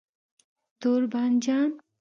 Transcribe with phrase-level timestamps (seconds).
[0.01, 0.07] 🍆
[0.81, 1.71] تور بانجان